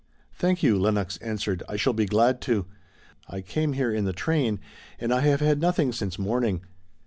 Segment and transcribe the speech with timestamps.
[0.33, 2.65] "Thank you," Lenox answered, "I shall be glad to.
[3.29, 4.59] I came here in the train
[4.97, 6.63] and I have had nothing since morning.